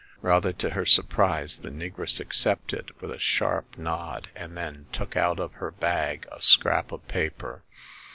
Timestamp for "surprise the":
0.83-1.69